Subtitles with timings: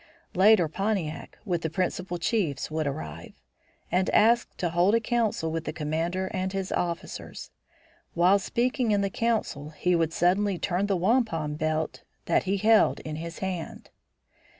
[0.33, 3.39] Later Pontiac, with the principal chiefs would arrive,
[3.91, 7.51] and ask to hold a council with the commander and his officers.
[8.15, 12.99] While speaking in the council he would suddenly turn the wampum belt that he held
[13.01, 13.91] in his hand.